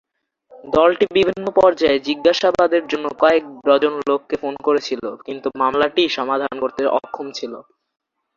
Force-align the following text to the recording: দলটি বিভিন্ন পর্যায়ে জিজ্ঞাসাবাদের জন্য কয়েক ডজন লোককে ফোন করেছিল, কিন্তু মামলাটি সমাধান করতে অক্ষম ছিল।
দলটি 0.73 1.05
বিভিন্ন 1.17 1.45
পর্যায়ে 1.59 1.97
জিজ্ঞাসাবাদের 2.07 2.83
জন্য 2.91 3.05
কয়েক 3.21 3.43
ডজন 3.67 3.93
লোককে 4.09 4.35
ফোন 4.41 4.53
করেছিল, 4.67 5.03
কিন্তু 5.25 5.47
মামলাটি 5.61 6.03
সমাধান 6.17 6.53
করতে 6.63 6.81
অক্ষম 6.99 7.27
ছিল। 7.37 7.53